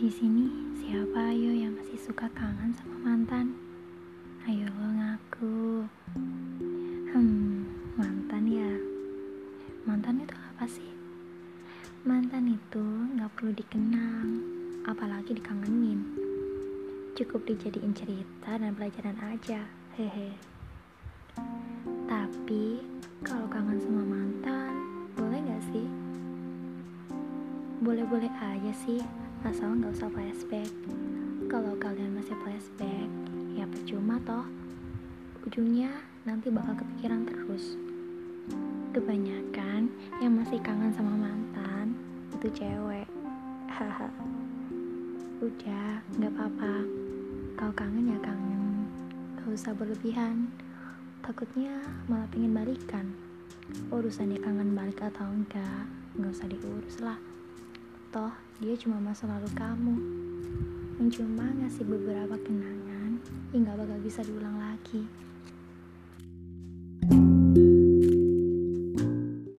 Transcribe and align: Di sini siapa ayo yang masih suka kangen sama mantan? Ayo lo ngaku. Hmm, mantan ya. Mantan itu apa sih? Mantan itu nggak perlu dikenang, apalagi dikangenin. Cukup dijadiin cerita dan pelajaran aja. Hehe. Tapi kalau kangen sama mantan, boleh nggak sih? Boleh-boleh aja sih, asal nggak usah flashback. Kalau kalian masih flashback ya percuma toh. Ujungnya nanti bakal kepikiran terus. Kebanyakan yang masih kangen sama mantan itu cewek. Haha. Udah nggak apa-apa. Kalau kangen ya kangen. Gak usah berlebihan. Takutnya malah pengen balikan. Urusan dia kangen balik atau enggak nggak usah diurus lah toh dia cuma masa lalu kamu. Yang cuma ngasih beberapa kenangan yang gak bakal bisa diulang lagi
Di 0.00 0.08
sini 0.08 0.48
siapa 0.80 1.28
ayo 1.28 1.52
yang 1.52 1.76
masih 1.76 2.00
suka 2.00 2.24
kangen 2.32 2.72
sama 2.72 2.96
mantan? 3.04 3.52
Ayo 4.48 4.64
lo 4.80 4.88
ngaku. 4.96 5.84
Hmm, 7.12 7.68
mantan 8.00 8.48
ya. 8.48 8.72
Mantan 9.84 10.24
itu 10.24 10.32
apa 10.32 10.64
sih? 10.64 10.88
Mantan 12.08 12.48
itu 12.48 12.80
nggak 13.12 13.28
perlu 13.36 13.52
dikenang, 13.52 14.40
apalagi 14.88 15.36
dikangenin. 15.36 16.00
Cukup 17.12 17.44
dijadiin 17.44 17.92
cerita 17.92 18.56
dan 18.56 18.72
pelajaran 18.72 19.20
aja. 19.20 19.68
Hehe. 20.00 20.32
Tapi 22.08 22.80
kalau 23.20 23.44
kangen 23.52 23.76
sama 23.76 24.16
mantan, 24.16 24.72
boleh 25.12 25.44
nggak 25.44 25.64
sih? 25.68 25.84
Boleh-boleh 27.84 28.32
aja 28.40 28.72
sih, 28.80 29.04
asal 29.40 29.72
nggak 29.72 29.96
usah 29.96 30.12
flashback. 30.12 30.68
Kalau 31.48 31.72
kalian 31.80 32.12
masih 32.12 32.36
flashback 32.44 33.08
ya 33.56 33.64
percuma 33.64 34.20
toh. 34.28 34.44
Ujungnya 35.48 35.88
nanti 36.28 36.52
bakal 36.52 36.76
kepikiran 36.76 37.24
terus. 37.24 37.80
Kebanyakan 38.92 39.88
yang 40.20 40.36
masih 40.36 40.60
kangen 40.60 40.92
sama 40.92 41.16
mantan 41.16 41.96
itu 42.36 42.52
cewek. 42.52 43.08
Haha. 43.72 44.12
Udah 45.40 46.04
nggak 46.20 46.32
apa-apa. 46.36 46.74
Kalau 47.56 47.72
kangen 47.72 48.12
ya 48.12 48.18
kangen. 48.20 48.84
Gak 49.40 49.56
usah 49.56 49.72
berlebihan. 49.72 50.52
Takutnya 51.24 51.80
malah 52.12 52.28
pengen 52.28 52.52
balikan. 52.52 53.16
Urusan 53.88 54.36
dia 54.36 54.40
kangen 54.44 54.76
balik 54.76 55.00
atau 55.00 55.24
enggak 55.32 55.88
nggak 56.18 56.34
usah 56.34 56.50
diurus 56.50 56.98
lah 57.00 57.29
toh 58.10 58.34
dia 58.58 58.74
cuma 58.74 58.98
masa 58.98 59.30
lalu 59.30 59.46
kamu. 59.54 59.94
Yang 60.98 61.22
cuma 61.22 61.46
ngasih 61.46 61.86
beberapa 61.86 62.34
kenangan 62.42 63.22
yang 63.54 63.62
gak 63.64 63.78
bakal 63.78 63.98
bisa 64.02 64.20
diulang 64.26 64.58
lagi 64.58 65.06